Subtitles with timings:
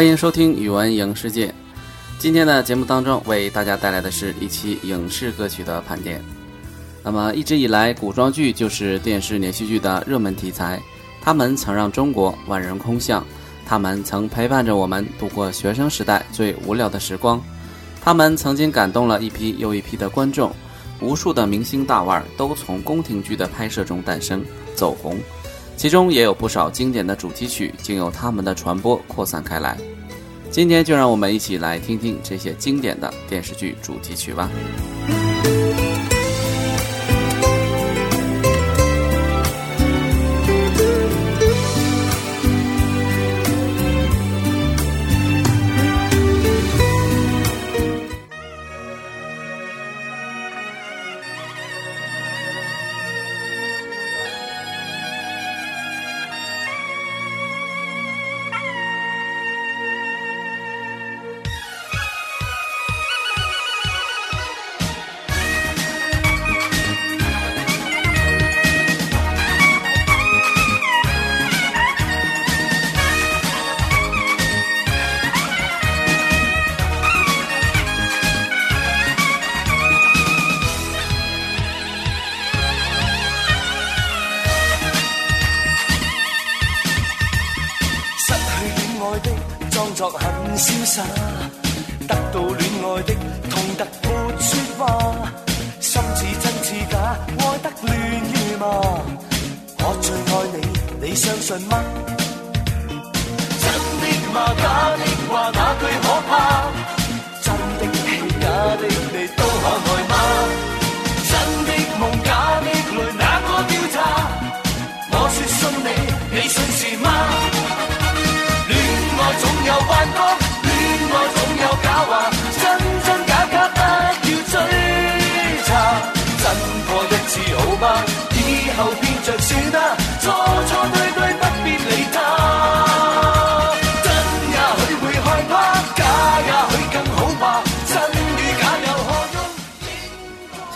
[0.00, 1.54] 欢迎收听语文影视界，
[2.18, 6.24] 今天的节目当中为大家带来的是一期影视歌曲的盘点。
[7.04, 10.80] 那么一直以来，古装剧就是电视连续剧的热门题材，
[11.20, 13.22] 他们曾让中国万人空巷，
[13.66, 17.38] 他们曾陪伴着我们度过学生时代最无聊的时光，
[18.00, 20.50] 他们曾经感动了一批又一批的观众，
[21.02, 24.42] 无数的明星大腕都从宫廷剧的拍摄中诞生
[24.74, 25.18] 走红，
[25.76, 29.76] 其中也有不少经典的主题曲经由他们的传播扩散开来。
[30.50, 34.50] 今天就让我们一起来听听这些经典的电视剧主题曲吧。
[101.50, 102.09] 什么？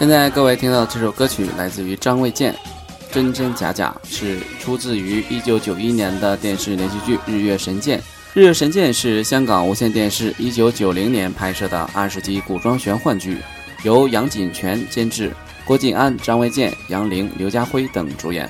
[0.05, 2.53] 现在各位听到这首歌曲来自于张卫健，
[3.11, 7.99] 《真真假假》是出自于一九九一年的电视连续剧《日月神剑》。
[8.35, 13.39] 《日月神剑》是香港无线电视一九九零年拍摄的二十集古装玄幻剧，
[13.83, 15.33] 由杨锦泉监制，
[15.65, 18.47] 郭晋安、张卫健、杨玲、刘家辉等主演。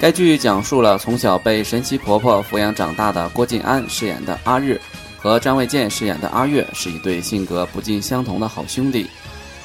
[0.00, 4.80] 该剧讲述了从小被神奇婆婆抚养长大的郭晋安饰演的阿日，
[5.18, 9.06] 和张卫健饰演的阿月是一对性格不尽相同的好兄弟。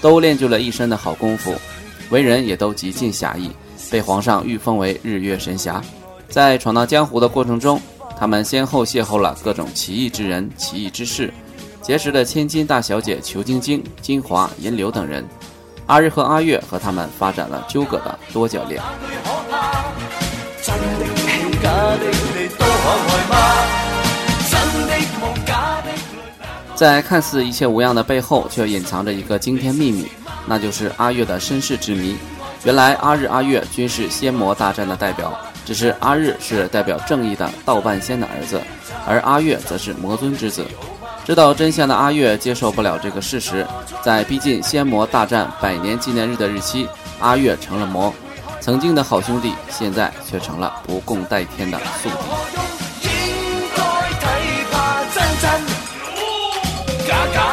[0.02, 1.54] 都练就了一身的好功夫，
[2.10, 3.52] 为人也都极尽侠义，
[3.92, 5.82] 被皇上御封为日月神侠。
[6.30, 7.82] 在闯荡江湖的过程中，
[8.18, 11.34] 他们先后邂逅了各种奇异之人、奇异之事，
[11.82, 15.26] 结识了千金大小姐裘晶晶、金华、银柳等人。
[15.88, 18.80] 阿日和阿月和他们发展了纠葛的多角恋。
[26.80, 30.08] 在看似一切无恙的背后，却隐藏着一个惊天秘密，
[30.46, 32.16] 那就是阿月的身世之谜。
[32.64, 38.62] 原来，阿日、阿月均是仙魔大战的代表，只是阿日是代表正义的道半仙的儿子，
[39.06, 40.64] 而阿月则是魔尊之子。
[41.26, 43.68] 知道真相的阿月接受不了这个事实，
[44.02, 46.88] 在逼近仙魔大战百年纪念日的日期，
[47.20, 48.14] 阿月成了魔。
[48.62, 52.79] 曾经的好兄弟，现在却成了不共戴天的宿敌。
[57.10, 57.49] だか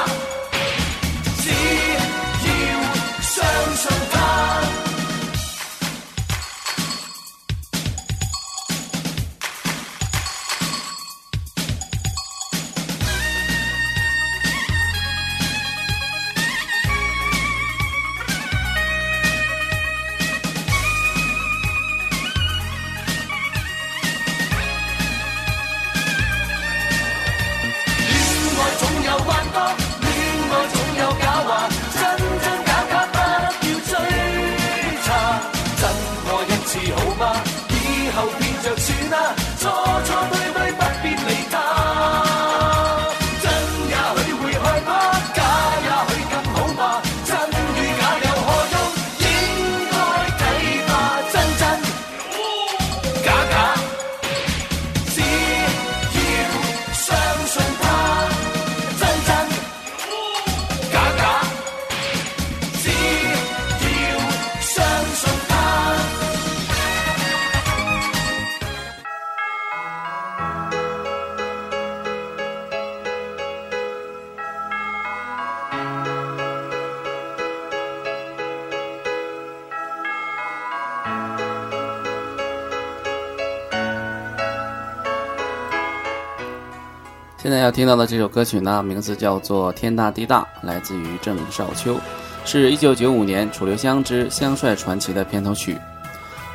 [87.70, 91.96] 听到的这首歌曲呢，名字叫做《天大地大》，来自于郑少秋，
[92.44, 95.74] 是一九九五年《楚留香之香帅传奇》的片头曲。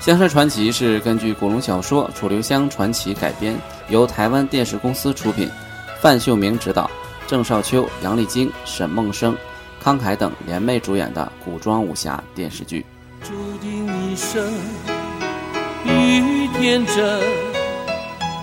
[0.03, 3.55] 《香帅传奇》是根据古龙小说《楚留香传奇》改编，
[3.89, 5.49] 由台湾电视公司出品，
[5.99, 6.89] 范秀明执导，
[7.27, 9.35] 郑少秋、杨丽菁、沈梦生、
[9.79, 12.85] 康凯等联袂主演的古装武侠电视剧。
[13.23, 13.29] 注
[13.59, 14.43] 定一生
[15.85, 17.21] 与天真，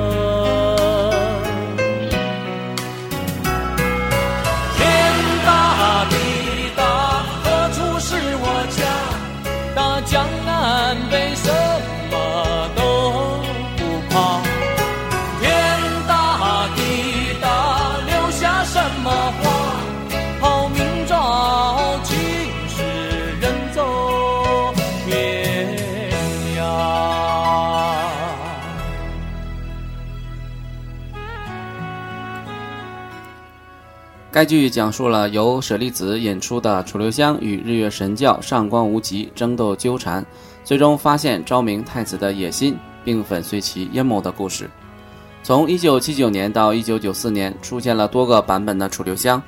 [34.42, 40.26] 该剧讲述了由舍利子引出的楚留香与日月神教上官无极争斗纠缠，
[40.64, 44.68] 最终发现昭明太子的野心并粉碎其阴谋的故事。
[45.44, 49.40] 从1979年到1994年，出现了多个版本的楚留香，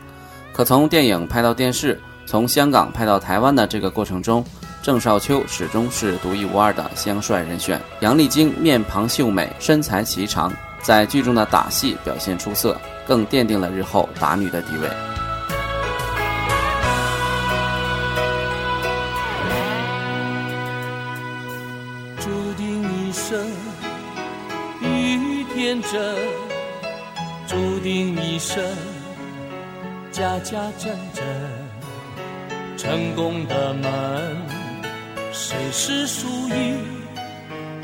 [0.52, 4.44] 可从电影拍到电视，从香港拍到台湾的这个过程中，
[4.80, 7.80] 郑少秋始终是独一无二的香帅人选。
[7.98, 10.52] 杨丽菁面庞秀美，身材颀长。
[10.84, 14.88] 在剧中的打戏表现出色，更奠定了日后打女的地位。
[22.22, 22.28] 注
[22.58, 23.50] 定一生
[24.82, 26.16] 与天真，
[27.46, 28.62] 注定一生
[30.12, 31.24] 家家真真，
[32.76, 33.90] 成功的门，
[35.32, 37.03] 谁是输赢？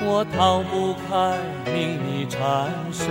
[0.02, 1.36] 我逃不开
[1.70, 3.06] 命里缠身，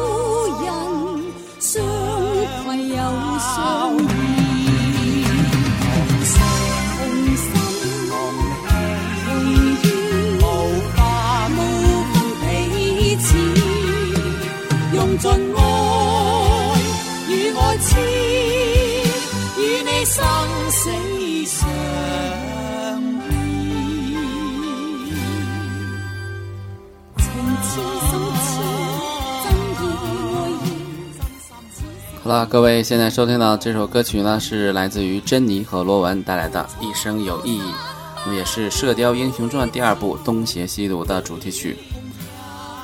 [32.27, 37.63] 好了，各位，现在收听到这首歌曲呢，是来自于珍妮和罗文带来的《一生有意义》，
[38.35, 41.77] 也是《射雕英雄传》第二部《东邪西毒》的主题曲。《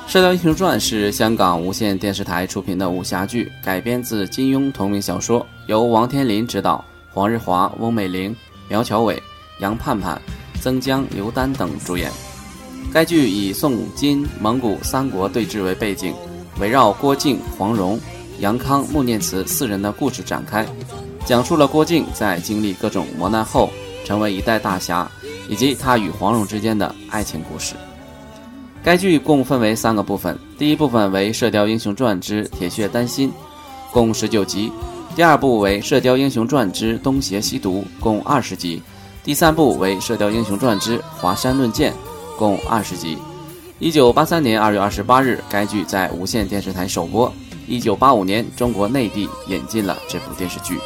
[0.06, 8.36] 射雕英雄传》是香港无线电视台出品的武侠剧，改编自金庸同名小说，由王天林执导，黄日华、翁美玲、
[8.68, 9.20] 苗侨伟、
[9.58, 10.22] 杨盼盼、
[10.60, 12.12] 曾江、刘丹等主演。
[12.92, 16.14] 该剧以宋金蒙古三国对峙为背景，
[16.60, 17.98] 围绕郭靖、黄蓉。
[18.42, 20.66] 杨康、穆念慈四人的故事展开，
[21.24, 23.70] 讲述了郭靖在经历各种磨难后
[24.04, 25.08] 成为一代大侠，
[25.48, 27.74] 以及他与黄蓉之间的爱情故事。
[28.82, 33.30] 该剧共分为三个部分：第一部分为《射雕英雄传之铁血丹心》，
[33.92, 34.68] 共十九集；
[35.14, 38.78] 第二部为《射雕英雄传之东邪西毒》，共二十集；
[39.22, 41.92] 第三部为《射雕英雄传之华山论剑》，
[42.36, 43.16] 共二十集。
[43.78, 47.32] 一九八三年二月二十八日，该剧在无线电视台首播。
[47.66, 50.78] 一九八五年，中国内地引进了这部电视剧。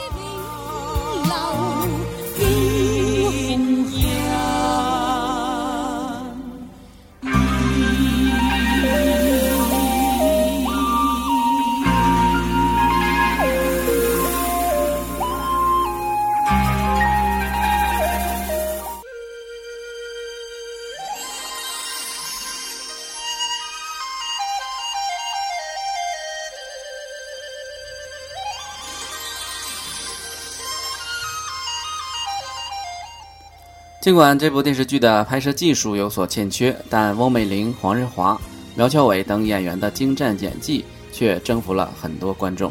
[34.06, 38.40] 尽管这部电视剧的拍摄技术有所欠缺，但翁美玲、黄日华、
[38.76, 42.70] 苗侨伟等演员的精湛演技却征服了很多观众。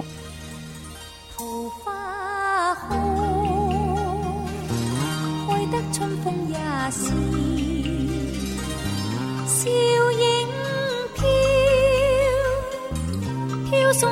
[13.92, 14.12] 送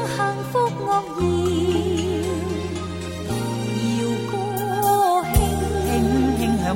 [1.22, 1.93] 意。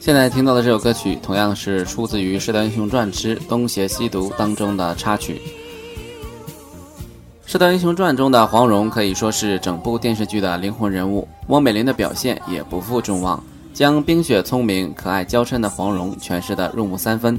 [0.00, 5.34] 现在听到的这首歌曲，同样是出自于《射雕英雄传》之《东邪西毒》当中的插曲。
[7.44, 13.42] 《射雕英雄传》中的黄蓉可以说是整部电视剧的灵魂人物，翁美玲的表现也不负众望，
[13.74, 17.38] 将冰雪聪明、可爱娇嗔的黄蓉诠释的入木三分，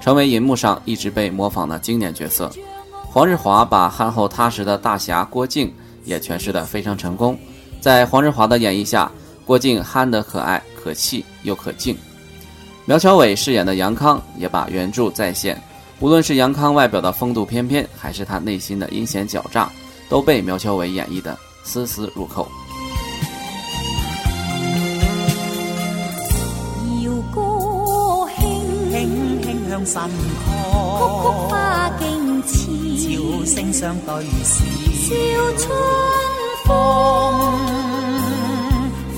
[0.00, 2.50] 成为银幕上一直被模仿的经典角色。
[3.12, 5.70] 黄日华把憨厚踏实的大侠郭靖
[6.06, 7.38] 也诠释的非常成功，
[7.82, 9.12] 在黄日华的演绎下。
[9.48, 11.96] 郭靖憨得可爱，可气又可敬。
[12.84, 15.58] 苗侨伟饰演的杨康也把原著再现，
[16.00, 19.66] 无论是杨康外表的风度翩翩，还是他内心的阴险狡诈，
[20.06, 21.34] 都被苗侨伟演绎得
[21.66, 22.46] 丝丝入扣。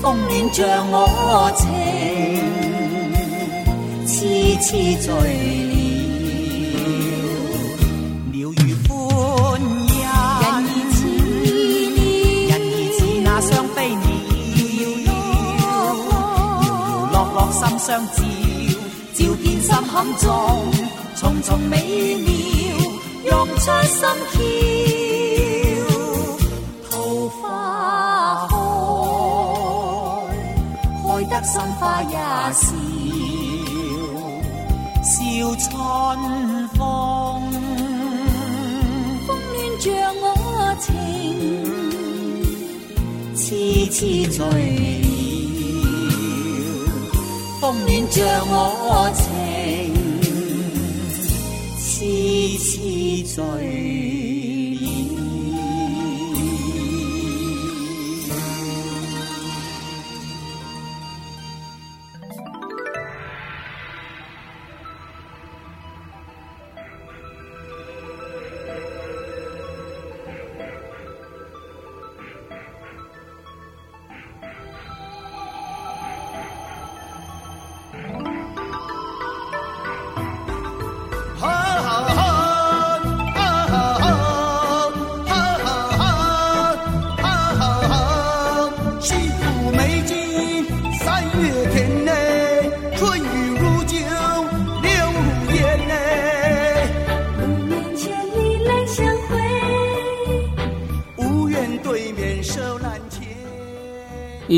[0.01, 1.69] 风暖着我情，
[4.07, 4.21] 痴
[4.59, 4.67] 痴
[4.99, 5.17] 醉了。
[8.33, 8.89] 鸟语欢
[9.61, 9.63] 音，
[12.49, 12.61] 人儿
[12.97, 14.09] 似那双飞鸟，
[15.05, 15.07] 摇
[16.09, 16.11] 摇
[17.11, 18.19] 落落心相照，
[19.13, 20.23] 照见心坎中
[21.15, 21.73] 重重美
[23.23, 24.41] 妙，涌出心跳。
[31.43, 32.13] 心花也
[32.53, 32.75] 笑，
[35.03, 35.11] 笑
[35.55, 35.69] 春
[36.69, 37.41] 风。
[39.25, 39.89] 风暖着
[40.21, 40.23] 我
[40.79, 40.87] 情，
[43.35, 43.45] 痴
[43.91, 43.97] 痴
[44.29, 44.49] 醉了。
[47.59, 48.55] 风暖着我
[51.81, 51.97] 情，痴
[52.59, 54.30] 痴醉。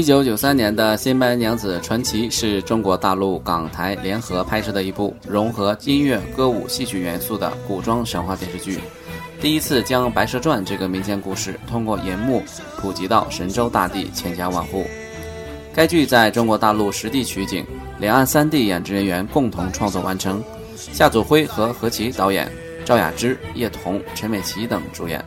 [0.03, 8.79] 一九九三年的《新白娘子传奇》是中国大陆港台联合拍摄的一部融合音乐、歌舞、戏曲元素的古装神话电视剧，
[9.39, 12.43] 第一次将《白蛇传》这个民间故事通过银幕
[12.75, 14.83] 普及到神州大地千家万户。
[15.73, 17.65] 该剧在中国大陆实地取景，
[17.97, 20.43] 两岸三地演职人员共同创作完成，
[20.75, 22.51] 夏祖辉和何其导演，
[22.83, 25.23] 赵雅芝、叶童、陈美琪等主演。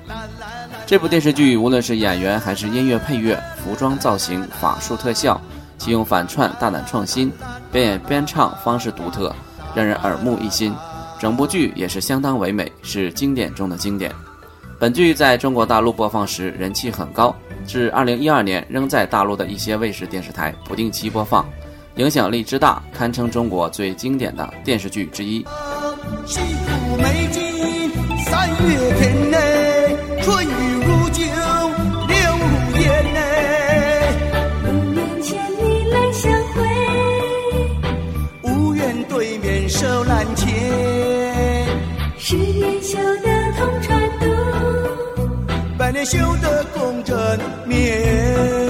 [0.87, 5.39] 这部电视剧无论是演员还是音乐配乐、服装造型、法术特效，
[5.79, 7.31] 其用反串、大胆创新，
[7.73, 9.35] 边演边唱方式独特，
[9.75, 10.73] 让人耳目一新。
[11.19, 14.13] 整部剧也是相当唯美，是经典中的经典。
[14.79, 17.35] 本剧在中国大陆播放时人气很高，
[17.67, 21.45] 至二零一二年仍在大陆的一些卫视电视台不定期播放，
[21.97, 25.45] 影响力之大，堪称中国最经典的电视剧之一。
[46.07, 47.17] 修得公正
[47.67, 48.66] 面。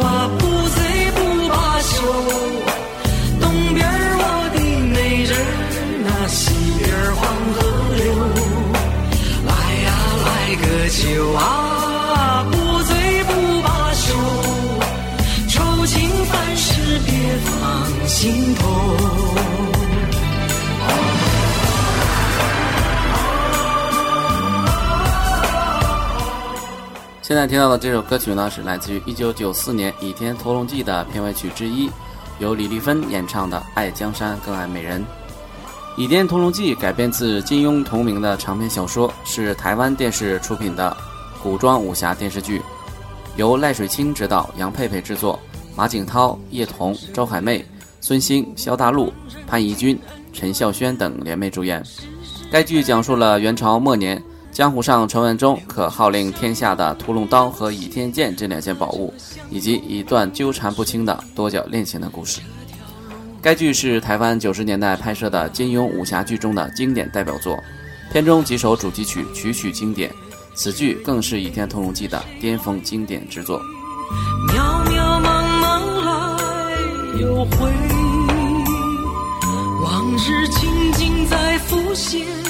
[0.00, 0.51] 啊。
[27.32, 31.88] 现在听到的这首歌曲呢，是来自于1994年《倚天屠龙记》的片尾曲之一，
[32.38, 35.00] 由李丽芬演唱的《爱江山更爱美人》。
[35.96, 40.94] 《倚天屠龙记》改编自金庸同名的长篇小说，是台湾电视出品的
[41.42, 42.60] 古装武侠电视剧，
[43.36, 45.40] 由赖水清执导，杨佩佩制作，
[45.74, 47.64] 马景涛、叶童、周海媚、
[48.02, 49.10] 孙兴、萧大陆、
[49.46, 49.98] 潘怡君、
[50.34, 51.82] 陈孝萱等联袂主演。
[52.50, 54.22] 该剧讲述了元朝末年。
[54.52, 59.12] 江湖上传闻中，可号令天下的屠龙刀和倚天剑这两件宝物，
[59.50, 62.42] 以及一段纠缠不清的多角恋情的故事。
[63.40, 67.56] 该剧是台湾九十年代拍摄的金庸武侠剧中的经典代表作，
[68.12, 70.12] 片中几首主题曲曲曲经典，
[70.54, 73.58] 此剧更是《倚天屠龙记》的巅峰经典之作。
[74.48, 77.54] 渺渺茫茫来又回，
[79.82, 82.41] 往日情景在浮现。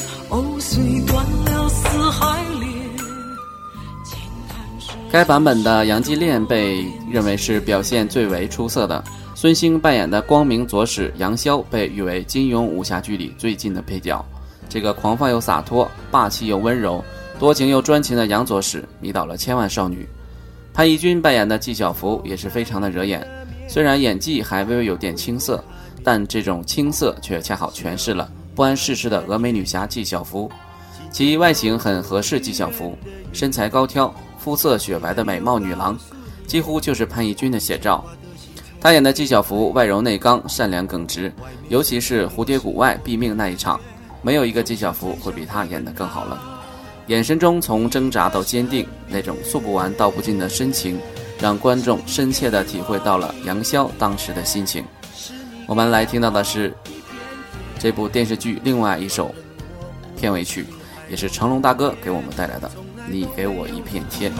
[5.10, 9.02] 该版本的《杨继恋》被认为是表现最为出色的。
[9.34, 14.24] 孙兴扮演的光明左使杨逍被誉为金庸武侠剧里最近的配角。
[14.70, 17.04] 这个狂放又洒脱、霸气又温柔、
[17.38, 20.08] 多情又专情的杨左使迷倒了千万少女。
[20.72, 23.26] 潘怡君扮演的纪晓芙也是非常的惹眼，
[23.68, 25.62] 虽然演技还微微有点青涩，
[26.02, 28.26] 但这种青涩却恰好诠释了。
[28.54, 30.50] 不谙世事的峨眉女侠纪晓芙，
[31.10, 32.96] 其外形很合适纪晓芙，
[33.32, 35.98] 身材高挑、肤色雪白的美貌女郎，
[36.46, 38.04] 几乎就是潘奕君的写照。
[38.80, 41.32] 她演的纪晓芙外柔内刚、善良耿直，
[41.68, 43.80] 尤其是蝴蝶谷外毙命那一场，
[44.20, 46.38] 没有一个纪晓芙会比她演的更好了。
[47.06, 51.00] 眼神中从挣扎到坚定，那种诉不完、道不尽的深情，
[51.40, 54.84] 让观众深切地体会到了杨逍当时的心情。
[55.66, 56.74] 我们来听到的是。
[57.82, 59.34] 这部电视剧另外一首
[60.16, 60.64] 片尾曲，
[61.10, 62.70] 也是成龙大哥给我们带来的。
[63.08, 64.30] 你给我一片天，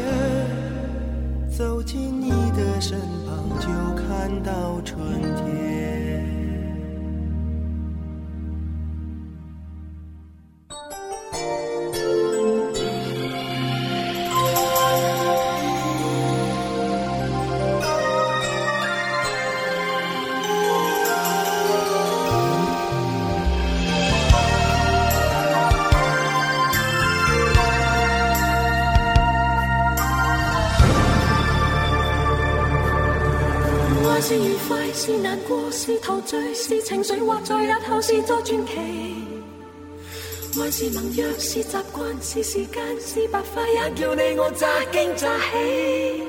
[1.57, 3.69] 走进你的身旁就
[4.03, 4.53] 看到
[4.85, 5.03] 春
[5.35, 5.72] 天。
[36.55, 38.79] 是情绪，或在日后是再传奇，
[40.61, 46.23] 爱是盟约，是习惯，是时间，是白发，也叫你我乍惊乍喜。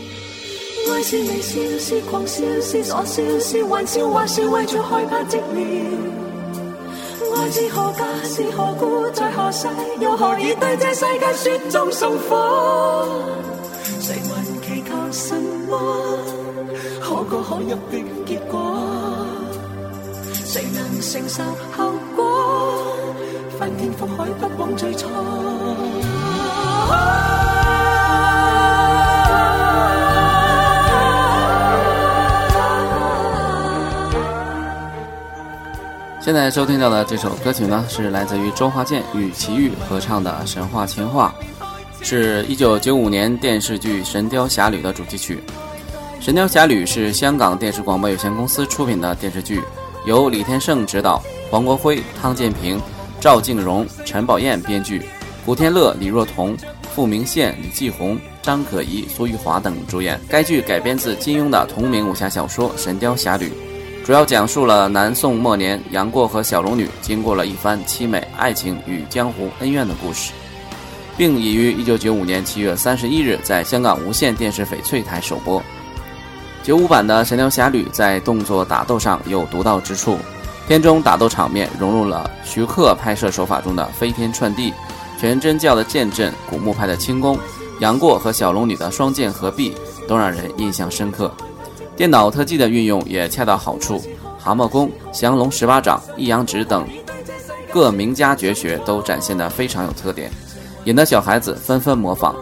[0.93, 6.28] 爱是微笑，是狂笑，是傻笑，是玩笑，或是为着害怕寂寥。
[7.51, 8.05] 是何家？
[8.25, 9.09] 是何故？
[9.11, 9.67] 在何世？
[10.01, 13.09] 又何以对这世界雪中送火？
[14.01, 15.79] 谁还祈求什么？
[17.01, 18.79] 可歌可泣的结果？
[20.35, 21.43] 谁能承受
[21.77, 22.95] 后果？
[23.59, 25.07] 翻天覆海不枉最初。
[36.29, 41.35] 现在收听到的这首歌曲呢，是来自于周华健与齐豫合唱的《神话情话》，
[42.07, 45.39] 是一九九五年电视剧《神雕侠侣》的主题曲。
[46.23, 49.63] 《神雕侠侣》是香港电视广播有限公司出品的电视剧，
[50.05, 52.79] 由李天胜执导，黄国辉、汤建平、
[53.19, 55.01] 赵静蓉、陈宝燕编剧，
[55.47, 56.55] 古天乐、李若彤、
[56.95, 60.21] 傅明宪、李继红、张可颐、苏玉华等主演。
[60.29, 63.47] 该剧改编自金庸的同名武侠小说《神雕侠侣》。
[64.09, 70.33] 主要讲述了南宋末年杨过和小龙女经过了一番凄美爱情与江湖恩怨的故事，
[71.15, 75.63] 并已于1995年7月31日在香港无线电视翡翠台首播。
[76.63, 80.17] 九五版的《神雕侠侣》在动作打斗上有独到之处，
[80.67, 84.73] 片中打斗场面融入了徐克拍摄手法中的飞天窜地、
[85.21, 87.39] 全真教的剑阵、古墓派的轻功、
[87.81, 89.75] 杨过和小龙女的双剑合璧，
[90.09, 91.31] 都让人印象深刻。
[91.99, 94.01] 电脑特技的运用也恰到好处，
[94.39, 96.87] 蛤蟆功、降龙十八掌、一阳指等
[97.73, 100.31] 各名家绝学都展现得非常有特点，
[100.85, 102.37] 引得小孩子纷纷模仿。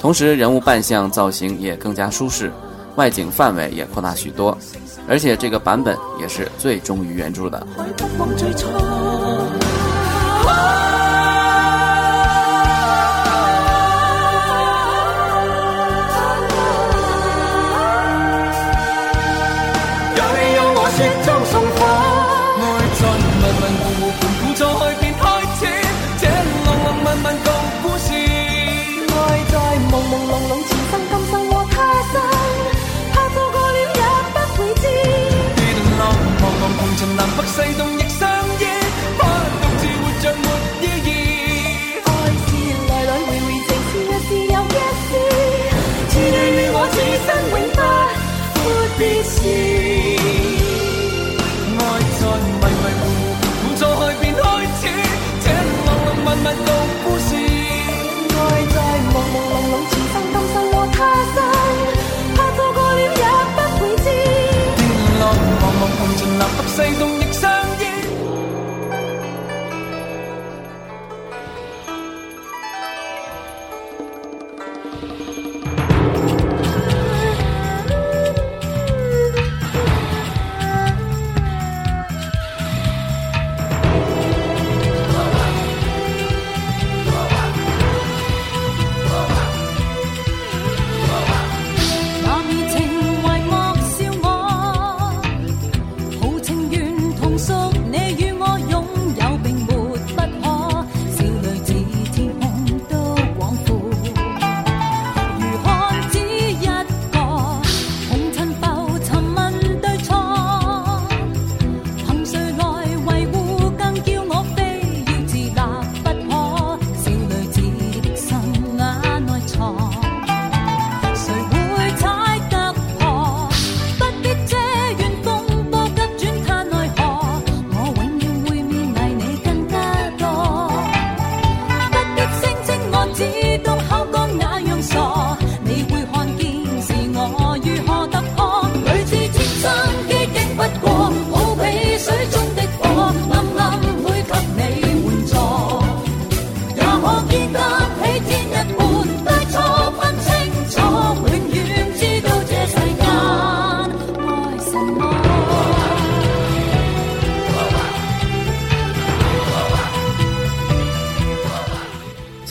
[0.00, 2.52] 同时，人物扮相造型也更加舒适，
[2.94, 4.56] 外景范围也扩大许多，
[5.08, 7.66] 而且这个版本也是最忠于原著的。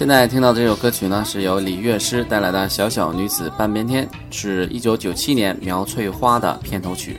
[0.09, 7.17] 现在听到这首歌曲呢，是由李月师带来的《小小女子半边天》，是一九九七年苗翠花的片头曲。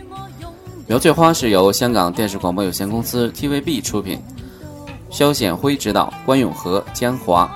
[0.88, 4.18] 苗翠花是由香港电视广播有限公司 TVB 出品，
[5.08, 7.48] 萧显辉执导，关咏荷、江华、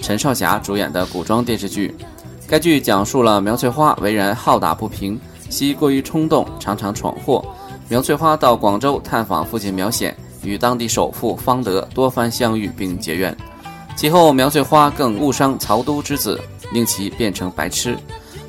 [0.00, 1.94] 陈少霞主演的古装电视剧。
[2.48, 7.44] 该剧讲述了苗翠花为人好打不平，惜过于冲动，常常闯祸。
[7.90, 13.36] 苗翠花到广州探访父亲苗显，与当地首富方德多番相遇并结怨。
[14.06, 16.40] 以后，苗翠花更误伤曹都之子，
[16.72, 17.96] 令其变成白痴。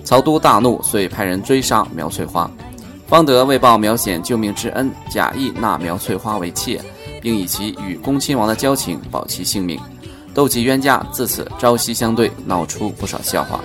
[0.03, 2.49] 曹都大怒，遂派人追杀苗翠花。
[3.07, 6.79] 方德为报苗显救命之恩，假意纳苗翠花为妾，
[7.23, 9.79] 并以其与恭亲王的交情保其性命。
[10.31, 13.59] 斗气冤家自此朝夕相对，闹出不少笑话。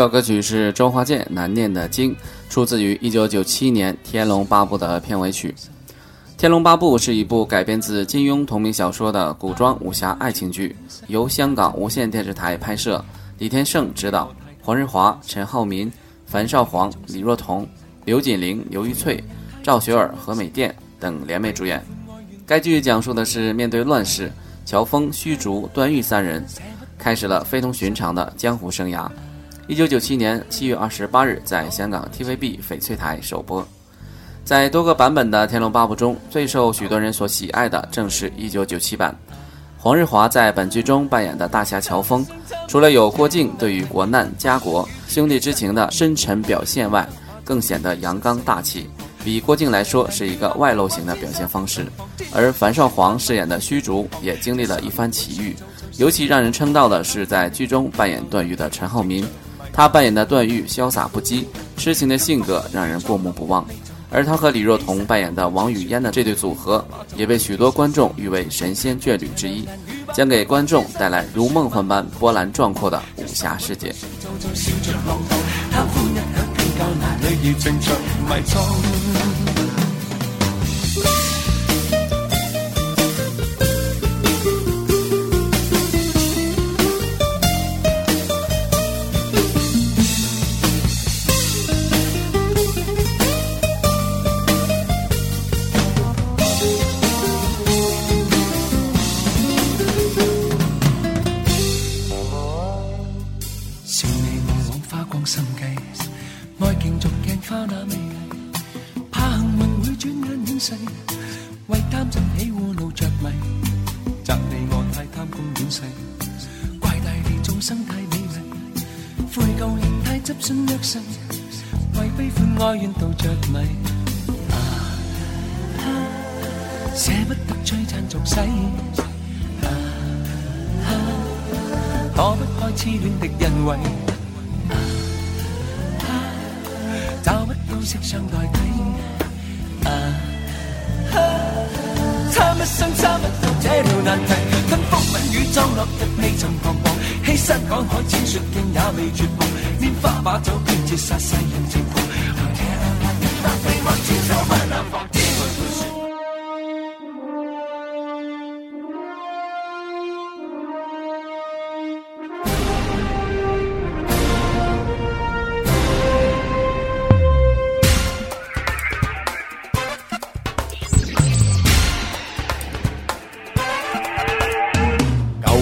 [0.00, 2.14] 这首歌曲是周华健《难念的经》，
[2.48, 5.54] 出自于一九九七年《天龙八部》的片尾曲。
[6.38, 10.74] 《天龙八部》是一部改编自金庸同名小说的古装武侠爱情剧，
[11.08, 13.04] 由香港无线电视台拍摄，
[13.38, 15.92] 李天胜执导，黄日华、陈浩民、
[16.24, 17.68] 樊少皇、李若彤、
[18.06, 19.22] 刘锦玲、刘玉翠、
[19.62, 21.84] 赵学尔、何美钿等联袂主演。
[22.46, 24.32] 该剧讲述的是面对乱世，
[24.64, 26.42] 乔峰、虚竹、段誉三人
[26.96, 29.06] 开始了非同寻常的江湖生涯。
[29.70, 33.64] 一九九七年七月二十八日在香港 TVB 翡翠台首播，
[34.44, 39.16] 在多个版本的《天龙八部》中最受许多人所喜爱的，正是1997版。
[39.78, 42.26] 黄日华在本剧中扮演的大侠乔峰，
[42.66, 47.08] 除了有郭靖对于国难、家国、兄弟之情的深沉表现外，
[47.44, 48.90] 更显得阳刚大气，
[49.22, 51.86] 比郭靖来说是一个外露型的表现方式。
[52.34, 55.54] 而樊少皇饰演的虚竹，也经历了一番奇遇。
[55.98, 59.24] 尤其让人称道的是，在剧中扮演段誉的陈浩民。
[59.72, 61.44] 他扮演的段誉潇洒不羁、
[61.76, 63.64] 痴情的性格让人过目不忘，
[64.10, 66.84] 而他和李若彤扮演的王语嫣的这对组合
[67.16, 69.64] 也被许多观众誉为神仙眷侣之一，
[70.14, 73.94] 将给观众带来如梦幻般波澜壮阔的武侠世界。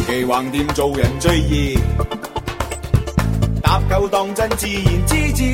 [0.09, 1.79] 奇横店做人最易，
[3.61, 5.45] 搭救当真自然之至。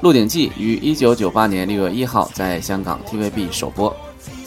[0.00, 3.94] 鹿鼎记》于一九九八年六月一号在香港 TVB 首播。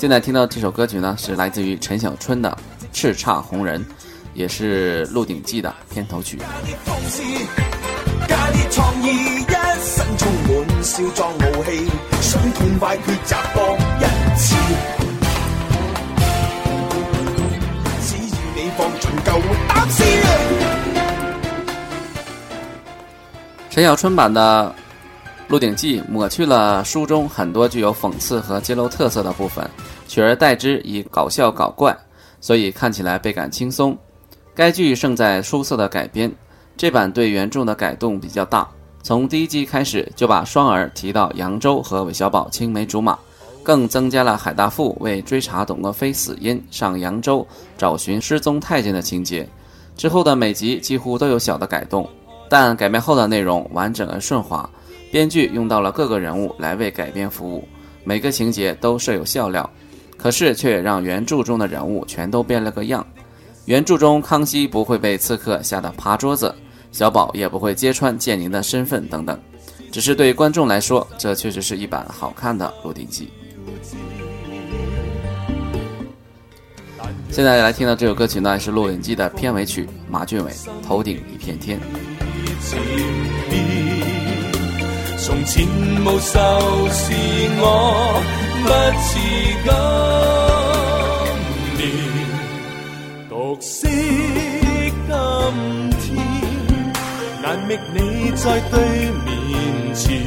[0.04, 2.50] 现在听到这首歌曲呢，是来自于陈小春的
[2.94, 3.80] 《叱咤红人》，
[4.34, 6.38] 也是《鹿鼎记》的片头曲。
[23.70, 24.76] 陈小春版的。
[25.56, 29.64] 《鹿鼎记》抹去了书中很多具有讽刺和揭露特色的部分，
[30.08, 31.96] 取而代之以搞笑搞怪，
[32.42, 33.96] 所以看起来倍感轻松。
[34.56, 36.34] 该剧胜在出色的改编，
[36.76, 38.68] 这版对原著的改动比较大。
[39.04, 43.16] 从第一集开始就把双儿提到扬州和韦小宝青梅竹马，
[43.62, 47.46] 更增加了海大富为追查董鄂妃死因上扬州
[47.78, 49.48] 找寻失踪太监的情节。
[49.96, 52.10] 之后的每集几乎都有小的改动，
[52.50, 54.68] 但改编后的内容完整而顺滑。
[55.14, 57.68] 编剧用到了各个人物来为改编服务，
[58.04, 59.70] 每个情节都设有笑料，
[60.18, 63.06] 可是却也让原著中的人物全都变了个样。
[63.66, 66.52] 原著中康熙不会被刺客吓得爬桌子，
[66.92, 69.40] 小宝也不会揭穿建宁的身份等等。
[69.92, 73.30] 只是对观众来说，这确实是一版好看的《鹿鼎记》。
[77.30, 80.50] 现在来听到这首歌曲呢，是《鹿鼎记》的片尾曲，马俊伟
[80.84, 81.80] 《头顶一片天》。
[85.26, 86.40] 从前无愁
[86.90, 87.14] 是
[87.62, 88.22] 我
[88.64, 89.20] 不似
[91.80, 93.88] 今年独惜
[94.92, 95.70] 今
[96.02, 100.22] 天难觅你在对面前，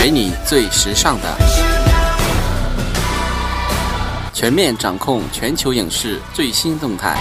[0.00, 1.28] 给你最时尚的，
[4.32, 7.16] 全面掌控全球影视最新动态。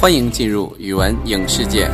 [0.00, 1.88] 欢迎进入语文影视界。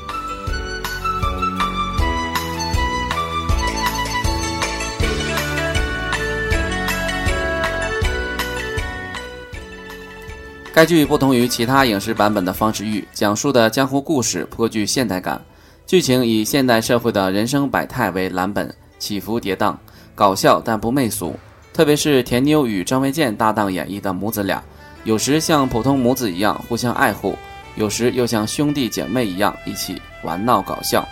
[10.74, 15.40] 该剧不同于其他影视版本的《方世玉》，讲述的江湖故事颇具现代感，
[15.86, 18.68] 剧情以现代社会的人生百态为蓝本。
[18.98, 19.74] 起伏跌宕，
[20.14, 21.34] 搞笑但不媚俗。
[21.72, 24.62] 特别是甜妞与张卫健搭档演绎的母子俩，
[25.04, 27.36] 有时像普通母子一样互相爱护，
[27.76, 31.06] 有时又像兄弟姐妹一样一起玩闹搞笑。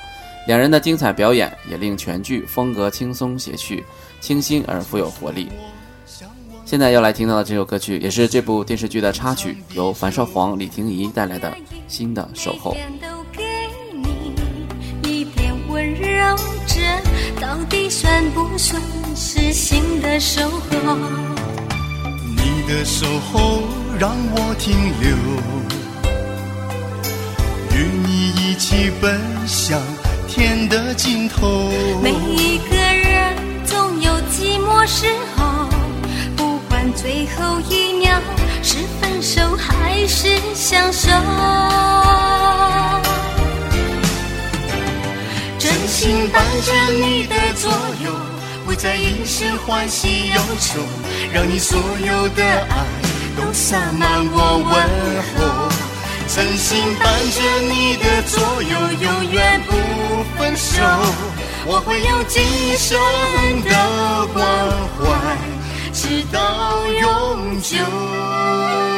[0.48, 3.84] 两人的精彩表演也令全剧风格轻松谐趣，
[4.20, 5.48] 清新而富有活力。
[6.64, 11.48] 现在要来听到的这首歌曲也是这部电视剧的插曲，由樊少皇、李婷宜带来的
[11.86, 12.74] 《新的守候》。
[17.40, 18.80] 到底算不算
[19.14, 20.96] 是心的守候？
[22.36, 23.62] 你的守候
[23.98, 25.16] 让我停留，
[27.76, 29.80] 与你一起奔向
[30.26, 31.70] 天的尽头。
[32.02, 35.06] 每一个人总有寂寞时
[35.36, 35.68] 候，
[36.36, 38.18] 不管最后一秒
[38.62, 41.10] 是分手还是相守。
[45.98, 47.70] 心伴着你的左
[48.04, 48.12] 右，
[48.66, 50.78] 不再一诗欢喜忧愁，
[51.32, 52.84] 让你所有的爱
[53.34, 54.76] 都洒满我问
[55.32, 55.68] 候。
[56.28, 60.82] 真心伴着你的左右，永远不分手。
[61.64, 62.44] 我会用今
[62.76, 63.00] 生
[63.62, 65.36] 的关怀，
[65.94, 67.30] 直到永
[67.62, 68.95] 久。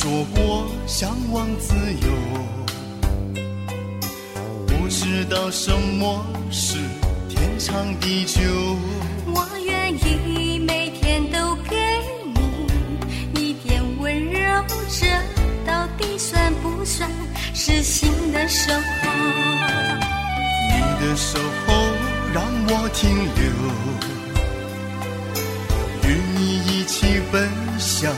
[0.00, 2.08] 说过向往自由，
[4.66, 6.78] 不知道什么是
[7.28, 8.40] 天长地久。
[9.26, 11.76] 我愿意每天都给
[12.34, 12.40] 你
[13.38, 14.40] 一点温柔，
[14.88, 15.06] 这
[15.70, 17.06] 到底算不算
[17.52, 18.80] 是心的守候？
[19.04, 21.74] 你的守候
[22.32, 23.44] 让我停留，
[26.08, 27.46] 与你一起分
[27.78, 28.10] 享。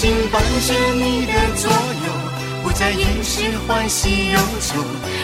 [0.00, 2.12] 心伴着你的左右，
[2.62, 4.76] 不再掩饰欢喜忧愁，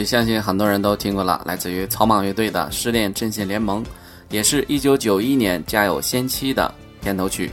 [0.04, 3.84] 相信很多人都听过了，来自于草蜢乐队的《失恋阵线联盟》，
[4.30, 6.72] 也是一九九一年《家有仙妻》的
[7.02, 7.50] 片头曲。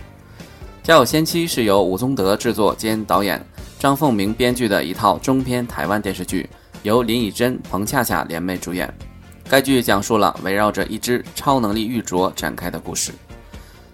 [0.87, 3.43] 《家有仙妻》是由吴宗德制作兼导演，
[3.77, 6.49] 张凤鸣编剧的一套中篇台湾电视剧，
[6.83, 8.91] 由林以真、彭恰恰联袂主演。
[9.49, 13.11] 该剧讲述了围绕着一只超能力玉镯展开的故事。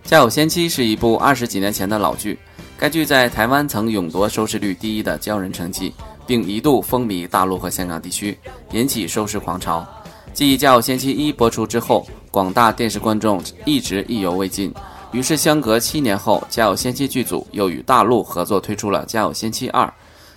[0.10, 2.38] 《家有仙妻》是一部二十几年前的老剧，
[2.78, 5.92] 该剧在台湾曾勇夺收视率第一的骄人成绩。
[6.28, 8.38] 并一度风靡大陆和香港地区，
[8.74, 9.88] 引起收视狂潮。
[10.34, 14.72] 继《家有仙妻》一播出之后，广大电视观众一直意犹未尽。
[15.14, 19.86] 于是，相隔七年后，《家有仙妻》剧组又与大陆合作推出了《家有仙妻二》，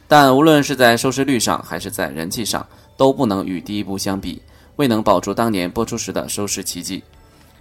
[0.07, 2.65] 但无论是在收视率上还是在人气上，
[2.97, 4.41] 都不能与第一部相比，
[4.77, 7.03] 未能保住当年播出时的收视奇迹。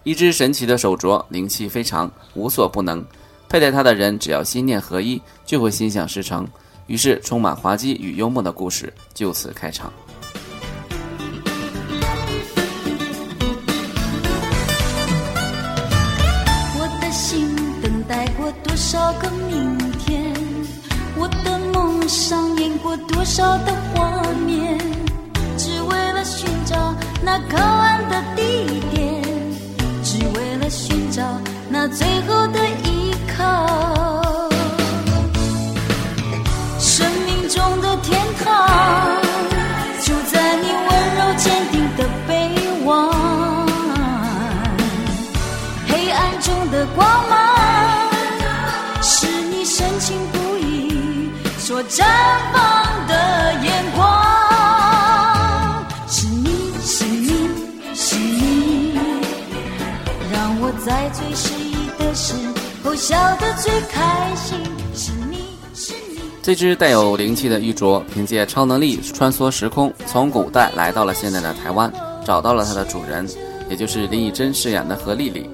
[0.04, 3.04] 一只神奇的手镯，灵气非常，无所不能。
[3.50, 6.48] 佩戴它的人，只要心念合一，就会心想事成。
[6.90, 9.94] 于是，充满滑稽与幽默的故事就此开场。
[16.76, 17.48] 我的心
[17.80, 20.34] 等待过多少个明天，
[21.16, 24.76] 我的梦上演过多少的画面，
[25.60, 29.24] 只为了寻找那靠岸的地点，
[30.04, 31.22] 只为了寻找
[31.70, 32.89] 那最后的。
[51.84, 52.04] 绽
[52.52, 55.86] 放的眼光。
[56.08, 57.50] 是你是你
[57.94, 58.98] 是你，
[60.32, 62.34] 让我在最失意的时
[62.84, 64.60] 候笑得最开心。
[64.94, 65.38] 是你
[65.74, 66.20] 是你。
[66.42, 71.92] 这只带有灵气的玉镯，凭借超能力穿梭时空，从古代来到了现在的台湾，
[72.26, 73.26] 找到了它的主人，
[73.70, 75.50] 也就是林以真饰演的何丽丽。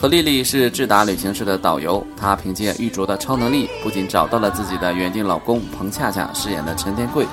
[0.00, 7.26] 何丽丽是智达旅行社的导游，她凭借玉镯的超能力，不仅找到了自己的原定老公彭恰恰饰演的陈天贵，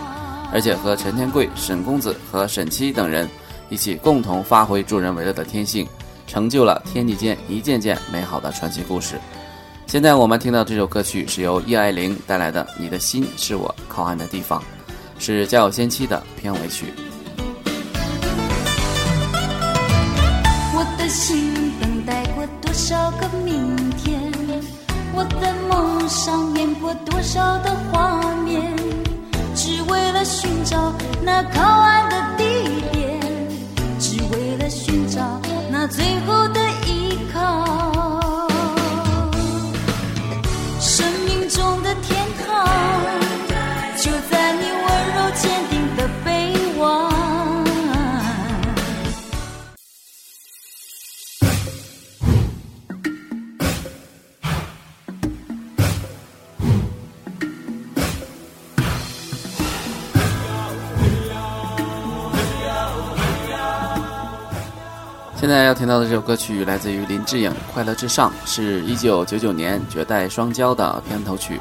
[0.52, 3.30] 而且和陈天贵、沈公子和沈七等人
[3.70, 5.88] 一起共同发挥助人为乐的天性，
[6.26, 9.14] 成就了天地间一件件美好的传奇故事。
[9.86, 14.60] 现在我们听到这首歌曲是由叶爱玲带来的《你的心是我靠岸的地方》，
[15.24, 16.88] 是《家有仙妻》的片尾曲。
[20.74, 21.55] 我的心。
[22.76, 24.20] 多少个明天，
[25.14, 28.62] 我的梦上演过多少的画面，
[29.56, 30.92] 只为了寻找
[31.24, 32.44] 那靠岸的地
[32.92, 33.18] 点，
[33.98, 35.40] 只为了寻找
[35.72, 37.95] 那最后的依靠。
[65.38, 71.60] 现在要听到的这首歌曲来自于林志颖，《快乐至上》是一九九九年《绝代双骄》的片头曲。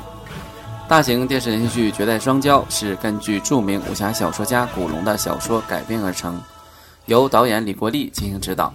[0.89, 6.41] 大型电视连续剧《绝代双骄》是根据著名武侠小说家古龙的小说改编而成，
[7.07, 8.73] 由导演李国立进行指导，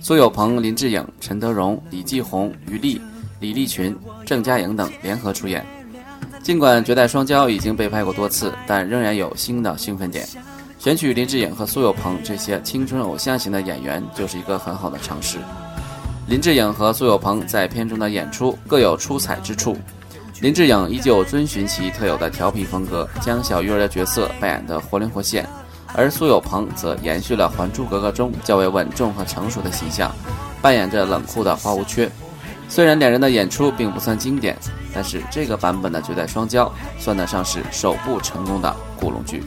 [0.00, 3.00] 苏有朋、林志颖、陈德容、李继红、于丽、
[3.38, 5.64] 李立群、郑嘉颖等联合出演。
[6.42, 10.26] 尽管《绝代双骄》已经被拍过多次，但仍然有新的兴奋点。
[10.82, 15.38] 选取林志颖和苏有朋这些青春偶像型的演员就是一个很好的尝试。
[16.26, 19.76] 林志颖和苏有朋在片中的演出各有出彩之处。
[20.40, 25.44] 林志颖依旧遵循其特有的调皮风格，将小鱼儿的角色扮演得活灵活现；
[25.94, 30.12] 而苏有朋则延续了《还珠格格》中较为稳重和成熟的形象，
[30.60, 32.10] 扮演着冷酷的花无缺。
[32.68, 34.58] 虽然两人的演出并不算经典，
[34.92, 36.56] 但是这个版本的《绝代双骄》
[36.98, 39.40] 算得上是首部成功的古龙剧。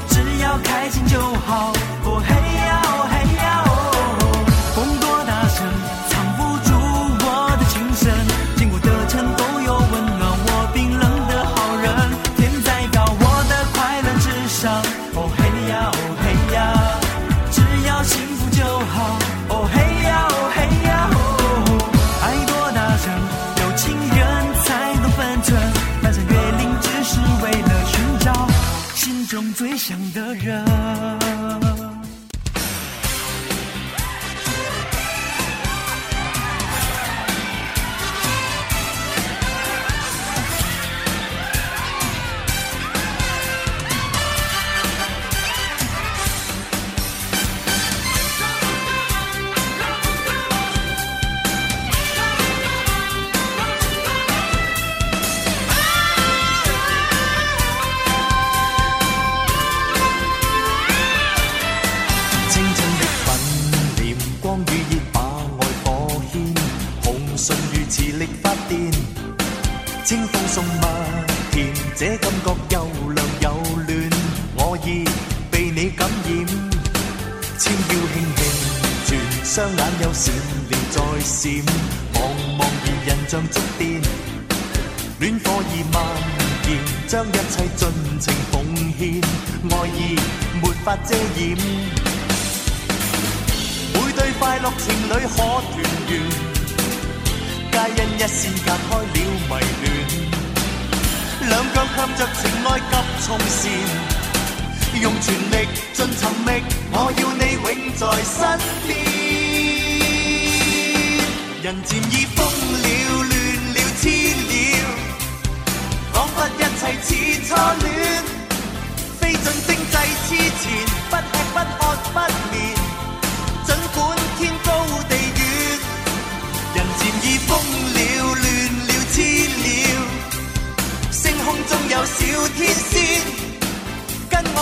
[0.09, 1.76] 只要开心就好。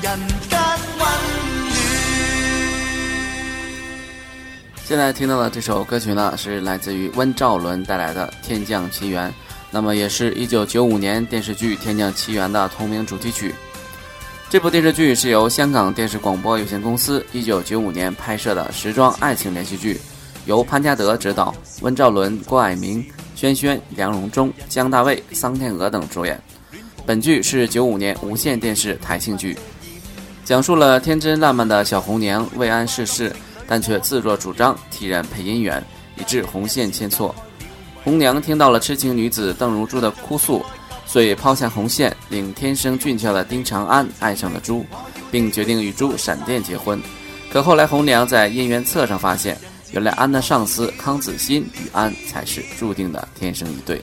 [0.02, 0.58] 人间
[4.84, 9.30] 现在听到的这首歌曲呢，是来自于温兆伦带来的《天降奇缘》，
[9.72, 13.56] 那么也是一九九五年电视剧《天降奇缘》的同名主题曲。
[14.50, 19.98] 这部电视剧是由香港电视广播有限公司一九九五年拍摄的时装爱情连续剧。
[20.48, 26.42] 由潘嘉德执导，温兆伦、郭蔼明、轩轩、梁荣忠、江大卫、桑天娥等主演。
[27.06, 29.58] 本剧是九五年无线电视台庆剧，
[30.46, 33.36] 讲述了天真烂漫的小红娘未谙世事，
[33.68, 35.84] 但却自作主张替人配姻缘，
[36.18, 37.36] 以致红线牵错。
[38.06, 40.64] 红娘听到了痴情女子邓如珠的哭诉，
[41.06, 44.86] 遂抛下红线，令天生俊俏的丁长安爱上了珠，
[45.30, 47.02] 并决定与珠闪电结婚。
[47.52, 49.58] 可后来，红娘在姻缘册上发现。
[49.94, 54.02] 原来安的上司康子欣与安才是注定的天生一对。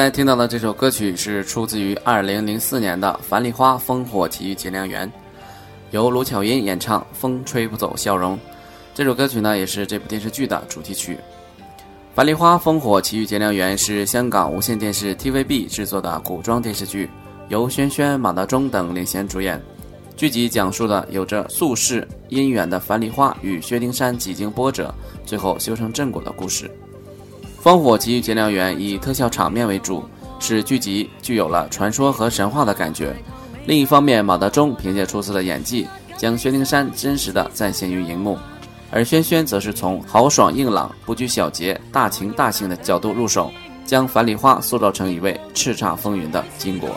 [0.04, 5.08] 现在听到的这首歌曲是出自于2004年的《樊梨花烽火奇遇结良缘》，
[5.91, 8.36] 由卢巧音演唱，《风吹不走笑容》
[8.93, 11.14] 这首歌曲呢也是这部电视剧的主题曲。
[12.14, 17.10] 《樊梨花烽火奇遇结良缘》是香港无线电视 TVB 制作的古装电视剧，
[17.47, 19.58] 由轩萱、马德钟等领衔主演。
[20.18, 24.93] 剧集讲述了有着宿世姻缘的樊梨花与薛丁山几经波折，
[25.26, 26.70] 最后修成正果的故事。
[27.66, 30.03] 《烽火奇遇结良缘》以特效场面为主，
[30.38, 33.16] 使剧集具有了传说和神话的感觉。
[33.66, 35.88] 另一方面，马德钟凭借出色的演技，
[36.18, 38.36] 将薛丁山真实的再现于荧幕；
[38.91, 43.49] 而轩轩则是从豪爽硬朗、不拘小节、大情大性的角度入手，
[43.86, 46.89] 将樊梨花塑造成一位叱咤风云的巾帼。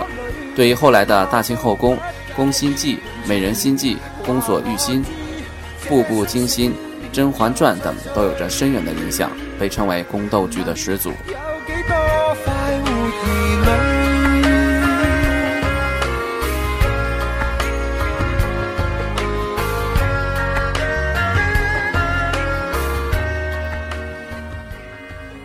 [0.56, 1.98] 对于后来的大清后宫、
[2.36, 5.04] 宫心计、美人心计、宫锁玉心、
[5.90, 6.72] 步步惊心、
[7.12, 11.12] 《甄嬛传》等都有着深远的影响，被称为宫斗剧的始祖。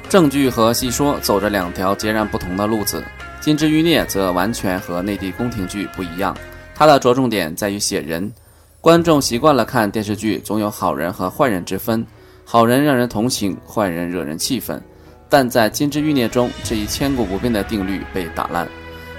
[0.09, 2.99] 正剧和戏说走着两条截然不同的路子，
[3.45, 6.35] 《金枝欲孽》则完全和内地宫廷剧不一样。
[6.75, 8.33] 它的着重点在于写人，
[8.81, 12.07] 观众习惯了看电视剧，总有好人和坏人之分，
[12.47, 14.83] 好人让人同情，坏人惹人气愤。
[15.29, 18.67] 但在《金枝欲孽》中，这一千古不变的定律被打烂，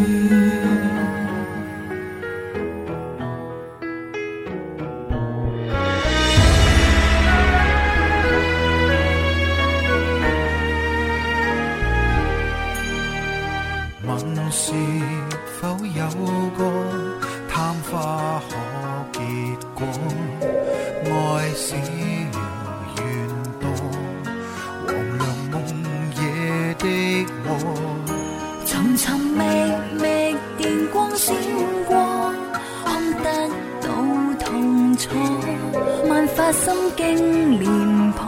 [36.52, 38.26] 心经连破，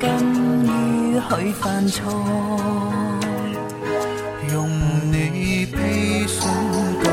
[0.00, 0.10] 敢
[0.64, 2.04] 于去犯错。
[4.50, 4.64] 用
[5.12, 6.48] 你披上
[7.04, 7.10] 旧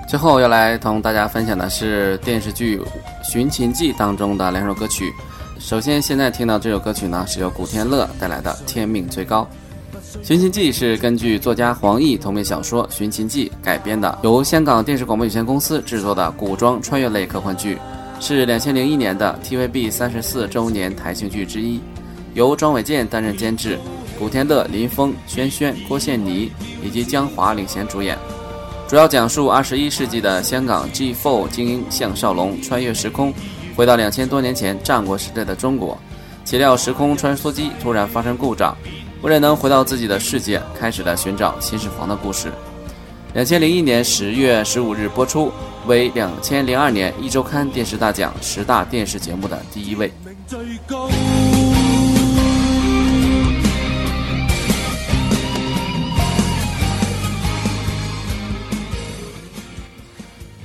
[0.05, 2.77] 最后要来同大家分享的是电视剧
[3.31, 5.13] 《寻秦记》当中的两首歌曲。
[5.59, 9.47] 首先，现在听到这首歌曲呢，是由古天乐带来的《天命最高》。
[10.25, 17.77] 《寻秦记》是根据作家黄易同名小说《寻秦记》改编的，由香港电视广播有限公司制作的古装穿越类科幻剧，
[18.19, 21.79] 是两千零一年的 TVB 三十四周年台庆剧之一。
[22.35, 23.77] 由庄伟建担任监制，
[24.19, 26.51] 古天乐、林峰、轩轩、郭羡妮
[26.85, 28.15] 以及江华领衔主演。
[28.87, 33.33] 主要讲述二十一世纪的香港 G4 精英项少龙穿越时空，
[33.75, 35.97] 回到两千多年前战国时代的中国，
[36.45, 38.77] 岂料时空穿梭机突然发生故障。
[39.23, 42.51] 为了能回到自己的世界，开始了寻找秦始皇的故事。
[43.33, 45.49] 两千零一年十月十五日播出，
[45.87, 50.11] 为两千零二年一周刊电视大奖十大电视节目的第一位。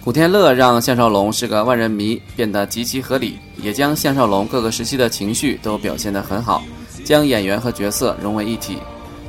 [0.05, 6.61] 古天乐让项少龙是个万人迷变得极其合理，也将项少龙各个时期的情绪都表现的很好。
[7.09, 8.77] 将演员和角色融为一体。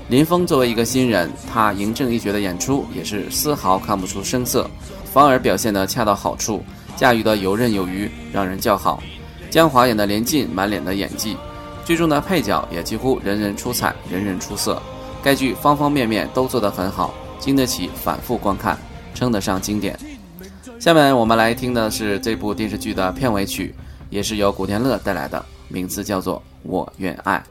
[0.10, 4.70] 林峰作为一个新人，他嬴政一角的演出也是丝毫看不出生色，
[5.14, 6.62] 反而表现得恰到好处，
[6.98, 9.02] 驾驭得游刃有余，让人叫好。
[9.50, 11.38] 江华演的连进满脸的演技，
[11.86, 14.82] 剧中的配角也几乎人人出彩，人人出色。
[15.24, 18.78] 该剧方方面面都做得很好，经得起反复观看，
[19.16, 19.98] 称得上经典。
[20.82, 23.74] 下面我们来听的是这部电视剧的片尾曲，
[24.10, 27.42] 也是由古天乐带来的，名字叫做《我愿爱》。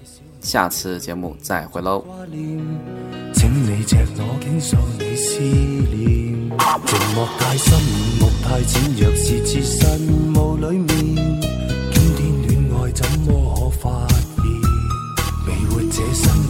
[0.42, 2.04] 下次节目再会喽。